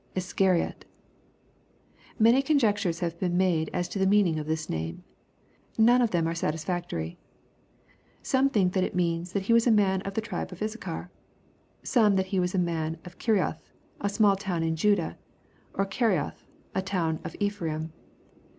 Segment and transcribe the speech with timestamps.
[0.15, 0.83] [Iscariot]
[2.17, 5.03] Many conjectures have been made as to the meaning ci this name.
[5.77, 7.19] None of them are satisfactory.
[8.23, 11.11] Soma think that it means that he was a man of the tribe of Issachar,—
[11.83, 13.69] some that ke was a man of Kirioth,
[13.99, 15.19] a small town in Judah,
[15.75, 17.93] or Carioth, a town ^f Ephraim.